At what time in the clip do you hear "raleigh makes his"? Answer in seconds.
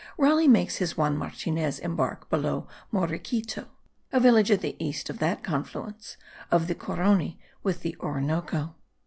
0.17-0.97